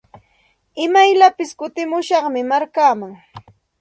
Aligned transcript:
Imayllapis 0.85 1.51
kutimushaqmi 1.59 2.41
markaaman. 2.49 3.13